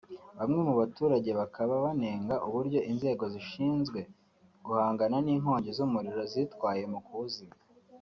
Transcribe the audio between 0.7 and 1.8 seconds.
baturage bakaba